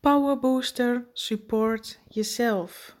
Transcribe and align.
Power 0.00 0.38
Booster 0.38 1.08
Support 1.12 2.00
jezelf. 2.08 2.96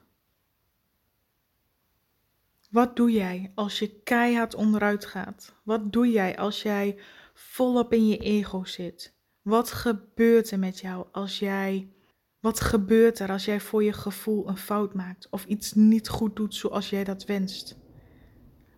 Wat 2.70 2.96
doe 2.96 3.10
jij 3.10 3.52
als 3.54 3.78
je 3.78 4.00
keihard 4.02 4.54
onderuit 4.54 5.06
gaat? 5.06 5.54
Wat 5.62 5.92
doe 5.92 6.10
jij 6.10 6.38
als 6.38 6.62
jij 6.62 6.98
volop 7.34 7.92
in 7.92 8.08
je 8.08 8.16
ego 8.16 8.64
zit? 8.64 9.14
Wat 9.42 9.72
gebeurt 9.72 10.50
er 10.50 10.58
met 10.58 10.80
jou 10.80 11.06
als 11.12 11.38
jij. 11.38 11.92
Wat 12.40 12.60
gebeurt 12.60 13.18
er 13.18 13.30
als 13.30 13.44
jij 13.44 13.60
voor 13.60 13.82
je 13.84 13.92
gevoel 13.92 14.48
een 14.48 14.56
fout 14.56 14.94
maakt 14.94 15.28
of 15.30 15.44
iets 15.44 15.72
niet 15.72 16.08
goed 16.08 16.36
doet 16.36 16.54
zoals 16.54 16.90
jij 16.90 17.04
dat 17.04 17.24
wenst? 17.24 17.78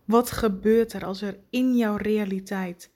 Wat 0.05 0.31
gebeurt 0.31 0.93
er 0.93 1.05
als 1.05 1.21
er 1.21 1.39
in 1.49 1.75
jouw 1.75 1.95
realiteit 1.95 2.91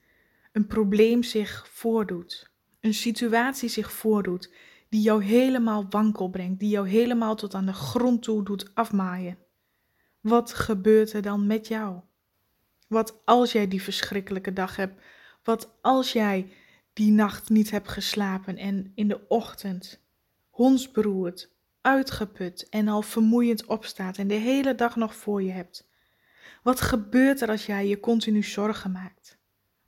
een 0.52 0.68
probleem 0.68 1.24
zich 1.24 1.68
voordoet, 1.70 2.52
een 2.80 2.94
situatie 2.94 3.70
zich 3.70 3.92
voordoet 3.92 4.52
die 4.90 5.02
jou 5.02 5.24
helemaal 5.24 5.86
wankel 5.90 6.30
brengt, 6.30 6.60
die 6.60 6.70
jou 6.70 6.90
helemaal 6.90 7.36
tot 7.36 7.54
aan 7.54 7.66
de 7.66 7.74
grond 7.74 8.24
toe 8.24 8.44
doet 8.44 8.76
afmaaien? 8.76 9.38
Wat 10.20 10.54
gebeurt 10.54 11.14
er 11.14 11.22
dan 11.22 11.48
met 11.48 11.68
jou? 11.68 12.00
Wat 12.88 13.22
als 13.26 13.52
jij 13.52 13.68
die 13.68 13.82
verschrikkelijke 13.82 14.54
dag 14.54 14.76
hebt? 14.76 15.02
Wat 15.44 15.78
als 15.82 16.12
jij 16.12 16.52
die 16.94 17.12
nacht 17.12 17.50
niet 17.50 17.72
hebt 17.72 17.88
geslapen 17.88 18.58
en 18.58 18.92
in 18.96 19.08
de 19.08 19.28
ochtend 19.28 20.06
hondsberoerd, 20.50 21.50
uitgeput 21.82 22.70
en 22.70 22.88
al 22.88 23.02
vermoeiend 23.02 23.66
opstaat 23.66 24.18
en 24.18 24.28
de 24.28 24.34
hele 24.34 24.76
dag 24.76 24.96
nog 24.96 25.16
voor 25.16 25.44
je 25.44 25.52
hebt? 25.52 25.88
Wat 26.64 26.82
gebeurt 26.82 27.42
er 27.42 27.50
als 27.50 27.66
jij 27.66 27.88
je 27.88 28.00
continu 28.00 28.44
zorgen 28.44 28.92
maakt? 28.92 29.38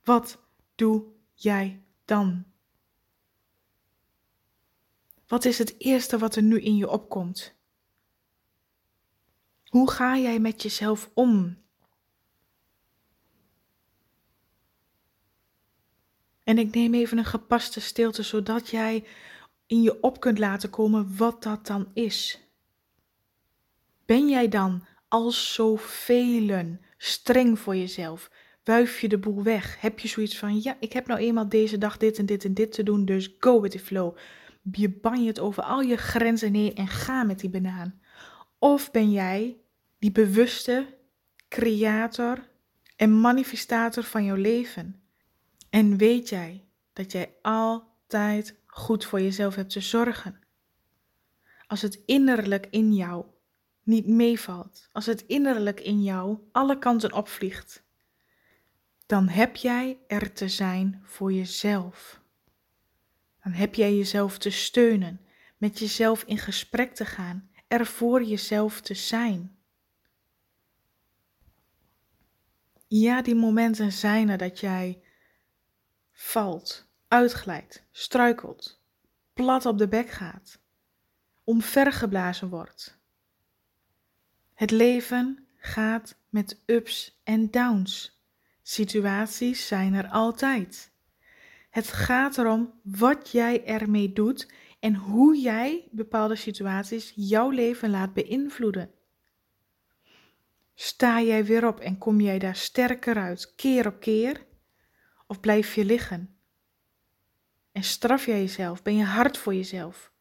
Wat 0.04 0.38
doe 0.74 1.04
jij 1.34 1.82
dan? 2.04 2.44
Wat 5.30 5.44
is 5.44 5.58
het 5.58 5.74
eerste 5.78 6.18
wat 6.18 6.36
er 6.36 6.42
nu 6.42 6.60
in 6.60 6.76
je 6.76 6.88
opkomt? 6.90 7.54
Hoe 9.64 9.90
ga 9.90 10.18
jij 10.18 10.38
met 10.38 10.62
jezelf 10.62 11.10
om? 11.14 11.58
En 16.44 16.58
ik 16.58 16.74
neem 16.74 16.94
even 16.94 17.18
een 17.18 17.24
gepaste 17.24 17.80
stilte, 17.80 18.22
zodat 18.22 18.68
jij 18.68 19.04
in 19.66 19.82
je 19.82 20.02
op 20.02 20.20
kunt 20.20 20.38
laten 20.38 20.70
komen 20.70 21.16
wat 21.16 21.42
dat 21.42 21.66
dan 21.66 21.90
is. 21.94 22.40
Ben 24.06 24.28
jij 24.28 24.48
dan 24.48 24.86
als 25.08 25.54
zoveel 25.54 26.78
streng 26.96 27.58
voor 27.58 27.76
jezelf? 27.76 28.30
Wuif 28.64 29.00
je 29.00 29.08
de 29.08 29.18
boel 29.18 29.42
weg? 29.42 29.80
Heb 29.80 29.98
je 29.98 30.08
zoiets 30.08 30.38
van, 30.38 30.62
ja, 30.62 30.76
ik 30.80 30.92
heb 30.92 31.06
nou 31.06 31.20
eenmaal 31.20 31.48
deze 31.48 31.78
dag 31.78 31.96
dit 31.96 32.18
en 32.18 32.26
dit 32.26 32.44
en 32.44 32.54
dit 32.54 32.72
te 32.72 32.82
doen, 32.82 33.04
dus 33.04 33.36
go 33.38 33.60
with 33.60 33.70
the 33.70 33.78
flow. 33.78 34.16
Je 34.72 34.98
het 35.26 35.38
over 35.38 35.62
al 35.62 35.80
je 35.80 35.96
grenzen 35.96 36.54
heen 36.54 36.74
en 36.74 36.88
ga 36.88 37.22
met 37.22 37.38
die 37.40 37.50
banaan. 37.50 38.00
Of 38.58 38.90
ben 38.90 39.10
jij 39.10 39.56
die 39.98 40.12
bewuste 40.12 40.98
creator 41.48 42.48
en 42.96 43.20
manifestator 43.20 44.02
van 44.02 44.24
jouw 44.24 44.36
leven? 44.36 45.02
En 45.70 45.96
weet 45.96 46.28
jij 46.28 46.64
dat 46.92 47.12
jij 47.12 47.34
altijd 47.42 48.60
goed 48.66 49.04
voor 49.04 49.20
jezelf 49.20 49.54
hebt 49.54 49.72
te 49.72 49.80
zorgen? 49.80 50.40
Als 51.66 51.82
het 51.82 52.02
innerlijk 52.06 52.66
in 52.70 52.94
jou 52.94 53.24
niet 53.82 54.06
meevalt, 54.06 54.88
als 54.92 55.06
het 55.06 55.24
innerlijk 55.26 55.80
in 55.80 56.02
jou 56.02 56.38
alle 56.52 56.78
kanten 56.78 57.12
opvliegt, 57.12 57.82
dan 59.06 59.28
heb 59.28 59.56
jij 59.56 59.98
er 60.06 60.32
te 60.32 60.48
zijn 60.48 61.02
voor 61.04 61.32
jezelf. 61.32 62.19
Dan 63.42 63.52
heb 63.52 63.74
jij 63.74 63.96
jezelf 63.96 64.38
te 64.38 64.50
steunen, 64.50 65.20
met 65.56 65.78
jezelf 65.78 66.22
in 66.22 66.38
gesprek 66.38 66.94
te 66.94 67.04
gaan, 67.04 67.50
er 67.68 67.86
voor 67.86 68.22
jezelf 68.22 68.80
te 68.80 68.94
zijn. 68.94 69.58
Ja, 72.86 73.22
die 73.22 73.34
momenten 73.34 73.92
zijn 73.92 74.28
er 74.28 74.38
dat 74.38 74.60
jij 74.60 75.02
valt, 76.12 76.86
uitglijdt, 77.08 77.82
struikelt, 77.90 78.80
plat 79.32 79.66
op 79.66 79.78
de 79.78 79.88
bek 79.88 80.10
gaat, 80.10 80.58
omvergeblazen 81.44 82.48
wordt. 82.48 82.98
Het 84.54 84.70
leven 84.70 85.46
gaat 85.56 86.16
met 86.28 86.62
ups 86.66 87.20
en 87.24 87.50
downs. 87.50 88.20
Situaties 88.62 89.66
zijn 89.66 89.94
er 89.94 90.08
altijd. 90.08 90.89
Het 91.70 91.92
gaat 91.92 92.38
erom 92.38 92.80
wat 92.82 93.30
jij 93.30 93.64
ermee 93.64 94.12
doet 94.12 94.52
en 94.80 94.94
hoe 94.94 95.40
jij 95.40 95.88
bepaalde 95.90 96.36
situaties 96.36 97.12
jouw 97.14 97.50
leven 97.50 97.90
laat 97.90 98.12
beïnvloeden. 98.12 98.90
Sta 100.74 101.20
jij 101.20 101.44
weer 101.44 101.66
op 101.66 101.80
en 101.80 101.98
kom 101.98 102.20
jij 102.20 102.38
daar 102.38 102.56
sterker 102.56 103.16
uit, 103.16 103.54
keer 103.54 103.86
op 103.86 104.00
keer? 104.00 104.46
Of 105.26 105.40
blijf 105.40 105.74
je 105.74 105.84
liggen? 105.84 106.36
En 107.72 107.82
straf 107.82 108.26
jij 108.26 108.40
jezelf? 108.40 108.82
Ben 108.82 108.96
je 108.96 109.04
hard 109.04 109.38
voor 109.38 109.54
jezelf? 109.54 110.12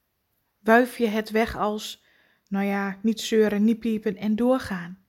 Wuif 0.60 0.98
je 0.98 1.08
het 1.08 1.30
weg 1.30 1.58
als, 1.58 2.06
nou 2.48 2.66
ja, 2.66 3.00
niet 3.02 3.22
zeuren, 3.22 3.64
niet 3.64 3.80
piepen 3.80 4.16
en 4.16 4.36
doorgaan? 4.36 5.04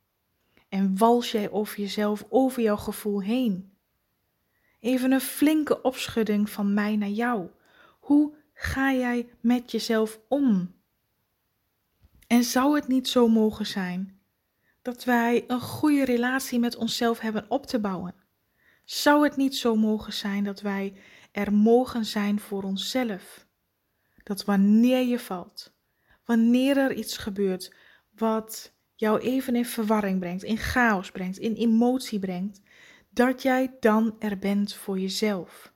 En 0.69 0.99
wals 0.99 1.33
jij 1.33 1.51
over 1.51 1.81
jezelf, 1.81 2.25
over 2.29 2.63
jouw 2.63 2.77
gevoel 2.77 3.23
heen? 3.23 3.73
Even 4.81 5.13
een 5.13 5.21
flinke 5.21 5.83
opschudding 5.83 6.51
van 6.51 6.75
mij 6.75 6.97
naar 6.97 7.09
jou. 7.09 7.49
Hoe 8.01 8.35
ga 8.53 8.93
jij 8.93 9.29
met 9.41 9.71
jezelf 9.71 10.21
om? 10.29 10.75
En 12.27 12.45
zou 12.45 12.75
het 12.75 12.89
niet 12.89 13.09
zo 13.09 13.29
mogen 13.29 13.67
zijn 13.67 14.21
dat 14.83 15.05
wij 15.05 15.45
een 15.47 15.61
goede 15.61 16.05
relatie 16.05 16.59
met 16.59 16.77
onszelf 16.77 17.19
hebben 17.19 17.45
op 17.49 17.67
te 17.67 17.81
bouwen? 17.81 18.15
Zou 18.85 19.25
het 19.25 19.37
niet 19.37 19.57
zo 19.57 19.77
mogen 19.77 20.13
zijn 20.13 20.45
dat 20.45 20.61
wij 20.61 20.95
er 21.33 21.53
mogen 21.53 22.05
zijn 22.05 22.41
voor 22.41 22.63
onszelf? 22.63 23.47
Dat 24.23 24.45
wanneer 24.45 25.07
je 25.07 25.19
valt, 25.19 25.73
wanneer 26.25 26.77
er 26.77 26.93
iets 26.93 27.17
gebeurt 27.17 27.75
wat 28.15 28.73
jou 28.95 29.21
even 29.21 29.57
in 29.57 29.67
verwarring 29.67 30.21
brengt, 30.21 30.43
in 30.43 30.57
chaos 30.57 31.11
brengt, 31.11 31.39
in 31.39 31.55
emotie 31.55 32.19
brengt, 32.19 32.61
dat 33.11 33.43
jij 33.43 33.77
dan 33.81 34.17
er 34.19 34.39
bent 34.39 34.75
voor 34.75 34.99
jezelf. 34.99 35.73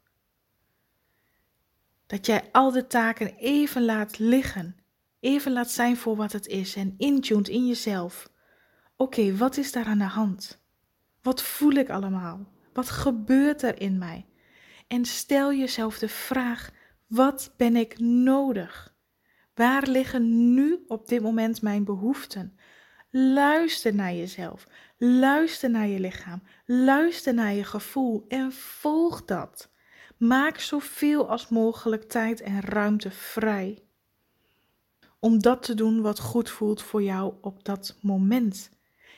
Dat 2.06 2.26
jij 2.26 2.48
al 2.52 2.70
de 2.70 2.86
taken 2.86 3.34
even 3.34 3.84
laat 3.84 4.18
liggen, 4.18 4.76
even 5.20 5.52
laat 5.52 5.70
zijn 5.70 5.96
voor 5.96 6.16
wat 6.16 6.32
het 6.32 6.46
is 6.46 6.76
en 6.76 6.94
intuned 6.98 7.48
in 7.48 7.66
jezelf. 7.66 8.30
Oké, 8.96 9.36
wat 9.36 9.56
is 9.56 9.72
daar 9.72 9.86
aan 9.86 9.98
de 9.98 10.04
hand? 10.04 10.62
Wat 11.22 11.42
voel 11.42 11.72
ik 11.72 11.90
allemaal? 11.90 12.52
Wat 12.72 12.90
gebeurt 12.90 13.62
er 13.62 13.80
in 13.80 13.98
mij? 13.98 14.26
En 14.88 15.04
stel 15.04 15.52
jezelf 15.52 15.98
de 15.98 16.08
vraag: 16.08 16.70
wat 17.06 17.52
ben 17.56 17.76
ik 17.76 17.98
nodig? 17.98 18.94
Waar 19.54 19.86
liggen 19.86 20.54
nu 20.54 20.84
op 20.88 21.08
dit 21.08 21.22
moment 21.22 21.62
mijn 21.62 21.84
behoeften? 21.84 22.58
Luister 23.10 23.94
naar 23.94 24.14
jezelf. 24.14 24.66
Luister 25.06 25.70
naar 25.70 25.86
je 25.86 26.00
lichaam. 26.00 26.42
Luister 26.66 27.34
naar 27.34 27.52
je 27.52 27.64
gevoel 27.64 28.24
en 28.28 28.52
volg 28.52 29.24
dat. 29.24 29.70
Maak 30.16 30.58
zoveel 30.58 31.28
als 31.28 31.48
mogelijk 31.48 32.02
tijd 32.02 32.40
en 32.40 32.60
ruimte 32.60 33.10
vrij 33.10 33.84
om 35.18 35.42
dat 35.42 35.62
te 35.62 35.74
doen 35.74 36.00
wat 36.00 36.20
goed 36.20 36.50
voelt 36.50 36.82
voor 36.82 37.02
jou 37.02 37.34
op 37.40 37.64
dat 37.64 37.96
moment. 38.00 38.70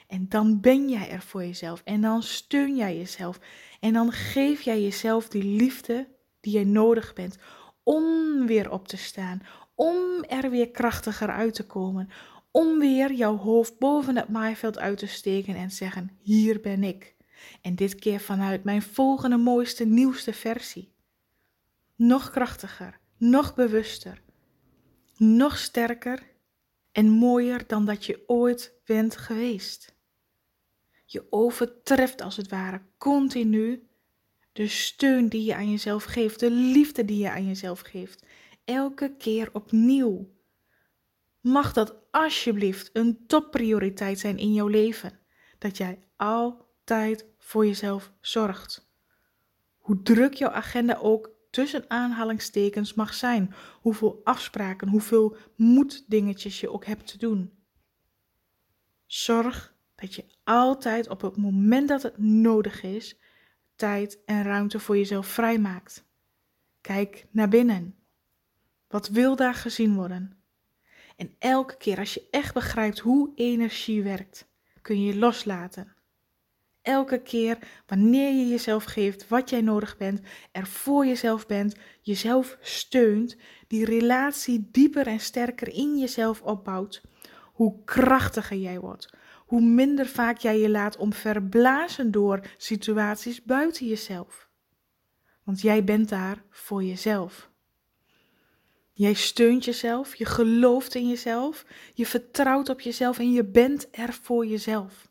En 0.07 0.29
dan 0.29 0.61
ben 0.61 0.89
jij 0.89 1.11
er 1.11 1.23
voor 1.23 1.45
jezelf. 1.45 1.83
En 1.85 2.01
dan 2.01 2.23
steun 2.23 2.77
jij 2.77 2.97
jezelf. 2.97 3.41
En 3.81 3.93
dan 3.93 4.13
geef 4.13 4.63
jij 4.63 4.83
jezelf 4.83 5.29
die 5.29 5.45
liefde 5.45 6.09
die 6.41 6.59
je 6.59 6.67
nodig 6.67 7.13
bent 7.13 7.39
om 7.83 8.05
weer 8.47 8.71
op 8.71 8.89
te 8.89 8.97
staan. 8.97 9.43
Om 9.75 10.25
er 10.29 10.51
weer 10.51 10.71
krachtiger 10.71 11.29
uit 11.29 11.55
te 11.55 11.67
komen. 11.67 12.09
Om 12.57 12.79
weer 12.79 13.13
jouw 13.13 13.37
hoofd 13.37 13.79
boven 13.79 14.17
het 14.17 14.29
maaiveld 14.29 14.79
uit 14.79 14.99
te 14.99 15.07
steken 15.07 15.55
en 15.55 15.71
zeggen: 15.71 16.19
Hier 16.23 16.61
ben 16.61 16.85
ik. 16.85 17.15
En 17.63 17.75
dit 17.75 17.95
keer 17.95 18.21
vanuit 18.21 18.65
mijn 18.65 18.83
volgende 18.83 19.37
mooiste, 19.37 19.85
nieuwste 19.85 20.33
versie. 20.33 20.93
Nog 21.97 22.31
krachtiger, 22.31 23.01
nog 23.17 23.55
bewuster, 23.55 24.23
nog 25.17 25.59
sterker 25.59 26.23
en 26.93 27.11
mooier 27.11 27.67
dan 27.67 27.85
dat 27.85 28.05
je 28.05 28.23
ooit 28.27 28.81
bent 28.85 29.17
geweest. 29.17 29.95
Je 31.07 31.27
overtreft 31.31 32.23
als 32.23 32.37
het 32.37 32.49
ware 32.49 32.83
continu 32.99 33.89
de 34.53 34.69
steun 34.69 35.29
die 35.29 35.45
je 35.45 35.55
aan 35.55 35.71
jezelf 35.71 36.05
geeft, 36.05 36.41
de 36.41 36.51
liefde 36.51 37.05
die 37.05 37.19
je 37.19 37.31
aan 37.31 37.47
jezelf 37.47 37.81
geeft. 37.81 38.27
Elke 38.65 39.15
keer 39.19 39.51
opnieuw. 39.53 40.35
Mag 41.47 41.73
dat 41.73 41.95
alsjeblieft 42.11 42.91
een 42.93 43.27
topprioriteit 43.27 44.19
zijn 44.19 44.39
in 44.39 44.53
jouw 44.53 44.67
leven? 44.67 45.19
Dat 45.59 45.77
jij 45.77 46.03
altijd 46.17 47.27
voor 47.39 47.67
jezelf 47.67 48.13
zorgt. 48.21 48.91
Hoe 49.79 50.03
druk 50.03 50.35
jouw 50.35 50.51
agenda 50.51 50.97
ook 50.97 51.31
tussen 51.51 51.85
aanhalingstekens 51.91 52.95
mag 52.95 53.15
zijn. 53.15 53.55
Hoeveel 53.81 54.21
afspraken, 54.25 54.89
hoeveel 54.89 55.37
moeddingetjes 55.57 56.61
je 56.61 56.71
ook 56.71 56.85
hebt 56.85 57.07
te 57.07 57.19
doen. 57.19 57.53
Zorg 59.07 59.75
dat 59.95 60.15
je 60.15 60.25
altijd 60.45 61.09
op 61.09 61.21
het 61.21 61.37
moment 61.37 61.89
dat 61.89 62.03
het 62.03 62.19
nodig 62.19 62.83
is, 62.83 63.19
tijd 63.77 64.25
en 64.25 64.43
ruimte 64.43 64.81
voor 64.81 64.97
jezelf 64.97 65.27
vrijmaakt. 65.27 66.05
Kijk 66.81 67.27
naar 67.31 67.49
binnen. 67.49 67.97
Wat 68.89 69.09
wil 69.09 69.37
daar 69.37 69.55
gezien 69.55 69.95
worden? 69.95 70.46
En 71.17 71.35
elke 71.39 71.77
keer 71.77 71.99
als 71.99 72.15
je 72.15 72.27
echt 72.31 72.55
begrijpt 72.55 72.99
hoe 72.99 73.33
energie 73.35 74.03
werkt, 74.03 74.49
kun 74.83 75.03
je 75.03 75.17
loslaten. 75.17 75.95
Elke 76.83 77.23
keer 77.23 77.59
wanneer 77.87 78.33
je 78.33 78.49
jezelf 78.49 78.85
geeft 78.85 79.29
wat 79.29 79.51
jij 79.51 79.61
nodig 79.61 79.97
bent, 79.97 80.21
er 80.53 80.67
voor 80.67 81.07
jezelf 81.07 81.47
bent, 81.47 81.77
jezelf 82.01 82.59
steunt, 82.61 83.37
die 83.67 83.85
relatie 83.85 84.69
dieper 84.71 85.07
en 85.07 85.21
sterker 85.21 85.69
in 85.69 85.99
jezelf 85.99 86.43
opbouwt, 86.43 87.03
hoe 87.53 87.85
krachtiger 87.85 88.57
jij 88.57 88.81
wordt, 88.81 89.11
hoe 89.47 89.61
minder 89.61 90.07
vaak 90.07 90.39
jij 90.39 90.59
je 90.59 90.71
laat 90.71 90.97
omverblazen 90.97 92.11
door 92.11 92.41
situaties 92.57 93.43
buiten 93.43 93.87
jezelf. 93.87 94.49
Want 95.43 95.61
jij 95.61 95.85
bent 95.85 96.09
daar 96.09 96.43
voor 96.51 96.85
jezelf. 96.85 97.51
Jij 98.99 99.15
steunt 99.15 99.65
jezelf, 99.65 100.15
je 100.15 100.25
gelooft 100.25 100.95
in 100.95 101.09
jezelf, 101.09 101.65
je 101.95 102.07
vertrouwt 102.07 102.69
op 102.69 102.81
jezelf 102.81 103.19
en 103.19 103.33
je 103.33 103.45
bent 103.45 103.89
er 103.91 104.13
voor 104.13 104.47
jezelf. 104.47 105.09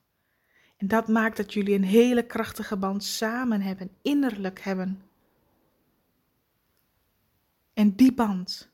En 0.78 0.88
dat 0.88 1.08
maakt 1.08 1.38
dat 1.38 1.54
jullie 1.54 1.76
een 1.76 1.84
hele 1.84 2.26
krachtige 2.26 2.78
band 2.78 3.04
samen 3.04 3.62
hebben, 3.62 3.92
innerlijk 4.02 4.60
hebben. 4.60 5.02
En 7.74 7.96
die 7.96 8.14
band, 8.14 8.70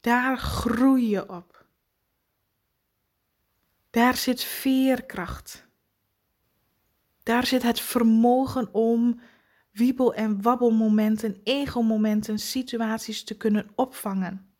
daar 0.00 0.38
groei 0.38 1.08
je 1.08 1.28
op. 1.28 1.66
Daar 3.90 4.16
zit 4.16 4.42
veerkracht. 4.42 5.66
Daar 7.22 7.46
zit 7.46 7.62
het 7.62 7.80
vermogen 7.80 8.74
om 8.74 9.20
wiebel- 9.74 10.14
en 10.14 10.42
wabbelmomenten, 10.42 11.40
ego-momenten, 11.44 12.38
situaties 12.38 13.24
te 13.24 13.36
kunnen 13.36 13.70
opvangen. 13.74 14.54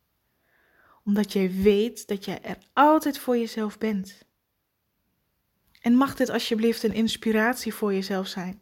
Omdat 1.03 1.33
jij 1.33 1.51
weet 1.51 2.07
dat 2.07 2.25
jij 2.25 2.41
er 2.41 2.57
altijd 2.73 3.17
voor 3.19 3.37
jezelf 3.37 3.77
bent. 3.77 4.25
En 5.81 5.93
mag 5.93 6.15
dit 6.15 6.29
alsjeblieft 6.29 6.83
een 6.83 6.93
inspiratie 6.93 7.73
voor 7.73 7.93
jezelf 7.93 8.27
zijn? 8.27 8.61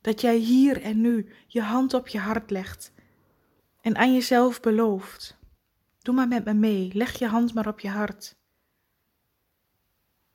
Dat 0.00 0.20
jij 0.20 0.36
hier 0.36 0.82
en 0.82 1.00
nu 1.00 1.32
je 1.46 1.62
hand 1.62 1.94
op 1.94 2.08
je 2.08 2.18
hart 2.18 2.50
legt 2.50 2.92
en 3.80 3.96
aan 3.96 4.12
jezelf 4.12 4.60
belooft. 4.60 5.36
Doe 5.98 6.14
maar 6.14 6.28
met 6.28 6.44
me 6.44 6.54
mee, 6.54 6.90
leg 6.94 7.18
je 7.18 7.26
hand 7.26 7.54
maar 7.54 7.68
op 7.68 7.80
je 7.80 7.88
hart. 7.88 8.36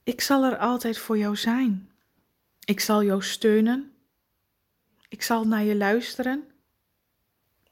Ik 0.04 0.22
zal 0.22 0.44
er 0.44 0.58
altijd 0.58 0.98
voor 0.98 1.18
jou 1.18 1.36
zijn. 1.36 1.92
Ik 2.66 2.80
zal 2.80 3.04
jou 3.04 3.24
steunen. 3.24 3.92
Ik 5.08 5.22
zal 5.22 5.48
naar 5.48 5.64
je 5.64 5.76
luisteren. 5.76 6.44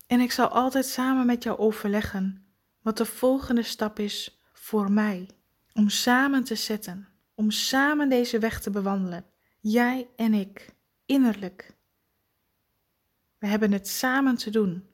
En 0.07 0.19
ik 0.19 0.31
zal 0.31 0.47
altijd 0.47 0.85
samen 0.85 1.25
met 1.25 1.43
jou 1.43 1.57
overleggen 1.57 2.45
wat 2.81 2.97
de 2.97 3.05
volgende 3.05 3.63
stap 3.63 3.99
is 3.99 4.39
voor 4.53 4.91
mij 4.91 5.29
om 5.73 5.89
samen 5.89 6.43
te 6.43 6.55
zetten 6.55 7.07
om 7.35 7.51
samen 7.51 8.09
deze 8.09 8.39
weg 8.39 8.61
te 8.61 8.69
bewandelen. 8.69 9.25
Jij 9.59 10.07
en 10.15 10.33
ik, 10.33 10.75
innerlijk. 11.05 11.75
We 13.37 13.47
hebben 13.47 13.71
het 13.71 13.87
samen 13.87 14.35
te 14.35 14.49
doen. 14.49 14.87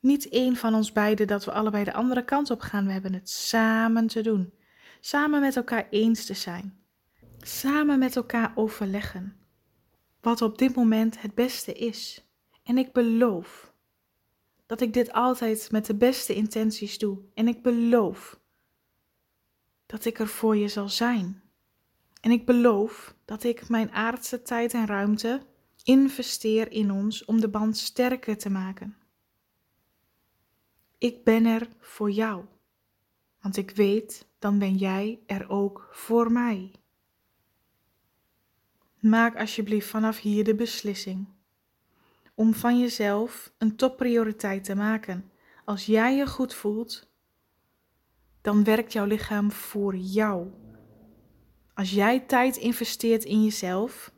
Niet 0.00 0.28
één 0.28 0.56
van 0.56 0.74
ons 0.74 0.92
beiden 0.92 1.26
dat 1.26 1.44
we 1.44 1.52
allebei 1.52 1.84
de 1.84 1.92
andere 1.92 2.24
kant 2.24 2.50
op 2.50 2.60
gaan. 2.60 2.86
We 2.86 2.92
hebben 2.92 3.12
het 3.12 3.30
samen 3.30 4.06
te 4.06 4.20
doen. 4.20 4.52
Samen 5.00 5.40
met 5.40 5.56
elkaar 5.56 5.86
eens 5.90 6.24
te 6.24 6.34
zijn. 6.34 6.78
Samen 7.38 7.98
met 7.98 8.16
elkaar 8.16 8.52
overleggen. 8.54 9.36
Wat 10.24 10.42
op 10.42 10.58
dit 10.58 10.74
moment 10.74 11.20
het 11.20 11.34
beste 11.34 11.72
is. 11.72 12.28
En 12.62 12.78
ik 12.78 12.92
beloof 12.92 13.72
dat 14.66 14.80
ik 14.80 14.92
dit 14.92 15.12
altijd 15.12 15.70
met 15.70 15.86
de 15.86 15.94
beste 15.94 16.34
intenties 16.34 16.98
doe. 16.98 17.18
En 17.34 17.48
ik 17.48 17.62
beloof 17.62 18.40
dat 19.86 20.04
ik 20.04 20.18
er 20.18 20.28
voor 20.28 20.56
je 20.56 20.68
zal 20.68 20.88
zijn. 20.88 21.42
En 22.20 22.30
ik 22.30 22.46
beloof 22.46 23.14
dat 23.24 23.44
ik 23.44 23.68
mijn 23.68 23.92
aardse 23.92 24.42
tijd 24.42 24.72
en 24.72 24.86
ruimte 24.86 25.42
investeer 25.82 26.72
in 26.72 26.90
ons 26.90 27.24
om 27.24 27.40
de 27.40 27.48
band 27.48 27.76
sterker 27.76 28.38
te 28.38 28.50
maken. 28.50 28.96
Ik 30.98 31.24
ben 31.24 31.46
er 31.46 31.68
voor 31.78 32.10
jou, 32.10 32.44
want 33.40 33.56
ik 33.56 33.70
weet, 33.70 34.28
dan 34.38 34.58
ben 34.58 34.76
jij 34.76 35.20
er 35.26 35.48
ook 35.48 35.88
voor 35.90 36.32
mij. 36.32 36.83
Maak 39.04 39.36
alsjeblieft 39.36 39.88
vanaf 39.88 40.20
hier 40.20 40.44
de 40.44 40.54
beslissing 40.54 41.28
om 42.34 42.54
van 42.54 42.80
jezelf 42.80 43.52
een 43.58 43.76
topprioriteit 43.76 44.64
te 44.64 44.74
maken. 44.74 45.30
Als 45.64 45.86
jij 45.86 46.16
je 46.16 46.26
goed 46.26 46.54
voelt, 46.54 47.10
dan 48.40 48.64
werkt 48.64 48.92
jouw 48.92 49.04
lichaam 49.04 49.52
voor 49.52 49.96
jou 49.96 50.50
als 51.74 51.90
jij 51.90 52.20
tijd 52.20 52.56
investeert 52.56 53.24
in 53.24 53.44
jezelf, 53.44 54.12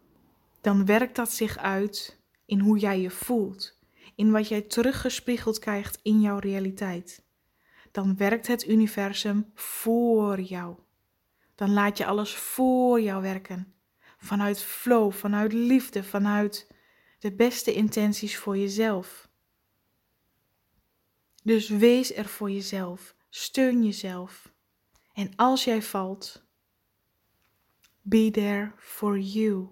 dan 0.60 0.84
werkt 0.84 1.16
dat 1.16 1.32
zich 1.32 1.58
uit 1.58 2.20
in 2.44 2.60
hoe 2.60 2.78
jij 2.78 3.00
je 3.00 3.10
voelt, 3.10 3.78
in 4.14 4.30
wat 4.30 4.48
jij 4.48 4.62
teruggespiegeld 4.62 5.58
krijgt 5.58 5.98
in 6.02 6.20
jouw 6.20 6.38
realiteit. 6.38 7.24
Dan 7.92 8.16
werkt 8.16 8.46
het 8.46 8.68
universum 8.68 9.50
voor 9.54 10.40
jou. 10.40 10.76
Dan 11.54 11.72
laat 11.72 11.98
je 11.98 12.06
alles 12.06 12.34
voor 12.34 13.00
jou 13.00 13.22
werken. 13.22 13.74
Vanuit 14.26 14.62
flow, 14.62 15.12
vanuit 15.12 15.52
liefde, 15.52 16.04
vanuit 16.04 16.66
de 17.18 17.32
beste 17.32 17.72
intenties 17.72 18.36
voor 18.36 18.58
jezelf. 18.58 19.28
Dus 21.42 21.68
wees 21.68 22.14
er 22.14 22.24
voor 22.24 22.50
jezelf, 22.50 23.14
steun 23.30 23.84
jezelf. 23.84 24.52
En 25.12 25.36
als 25.36 25.64
jij 25.64 25.82
valt, 25.82 26.44
be 28.02 28.30
there 28.30 28.72
for 28.78 29.18
you. 29.18 29.68